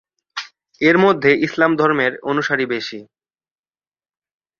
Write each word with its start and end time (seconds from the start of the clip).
এর 0.81 0.97
মধ্যে 0.97 1.31
ইসলাম 1.37 1.71
ধর্মের 1.75 2.13
অনুসারী 2.21 2.65
বেশি। 2.65 2.99